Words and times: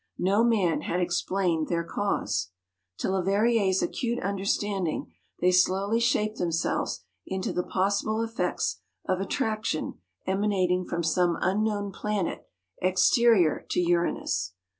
No 0.17 0.43
man 0.43 0.81
had 0.81 0.99
explained 0.99 1.67
their 1.67 1.83
cause. 1.83 2.49
To 2.97 3.07
Leverrier's 3.11 3.83
acute 3.83 4.17
understanding 4.23 5.13
they 5.39 5.51
slowly 5.51 5.99
shaped 5.99 6.39
themselves 6.39 7.03
into 7.27 7.53
the 7.53 7.61
possible 7.61 8.23
effects 8.23 8.81
of 9.05 9.19
attraction 9.21 9.99
emanating 10.25 10.85
from 10.85 11.03
some 11.03 11.37
unknown 11.39 11.91
planet 11.91 12.47
exterior 12.81 13.63
to 13.69 13.79
Uranus. 13.79 14.53